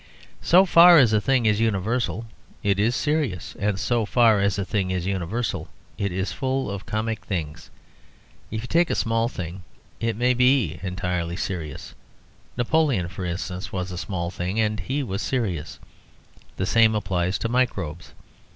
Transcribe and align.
So 0.41 0.65
far 0.65 0.97
as 0.97 1.13
a 1.13 1.21
thing 1.21 1.45
is 1.45 1.59
universal 1.59 2.25
it 2.63 2.79
is 2.79 2.95
serious. 2.95 3.55
And 3.59 3.79
so 3.79 4.03
far 4.03 4.39
as 4.39 4.57
a 4.57 4.65
thing 4.65 4.89
is 4.89 5.05
universal 5.05 5.67
it 5.95 6.11
is 6.11 6.31
full 6.31 6.71
of 6.71 6.87
comic 6.87 7.23
things. 7.23 7.69
If 8.49 8.61
you 8.61 8.67
take 8.67 8.89
a 8.89 8.95
small 8.95 9.27
thing, 9.27 9.61
it 9.99 10.15
may 10.15 10.33
be 10.33 10.79
entirely 10.81 11.35
serious: 11.35 11.93
Napoleon, 12.57 13.09
for 13.09 13.25
instance, 13.25 13.71
was 13.71 13.91
a 13.91 13.95
small 13.99 14.31
thing, 14.31 14.59
and 14.59 14.79
he 14.79 15.03
was 15.03 15.21
serious: 15.21 15.77
the 16.57 16.65
same 16.65 16.95
applies 16.95 17.37
to 17.37 17.47
microbes. 17.47 18.13